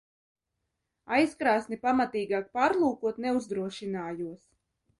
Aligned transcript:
Aizkrāsni 1.17 1.79
pamatīgāk 1.85 2.49
pārmeklēt 2.57 3.23
neuzdrošinājos. 3.29 4.45